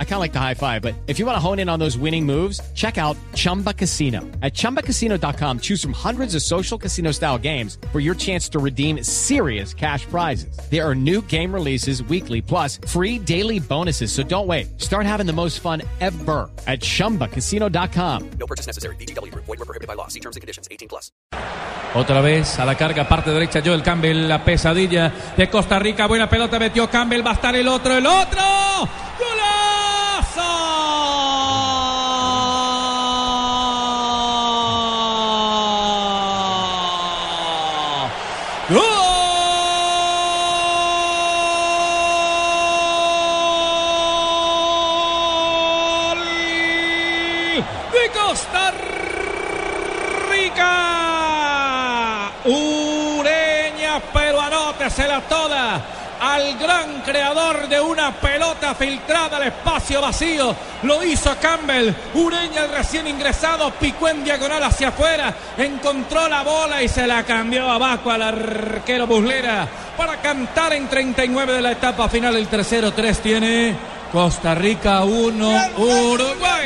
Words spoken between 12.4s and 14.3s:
plus free daily bonuses. So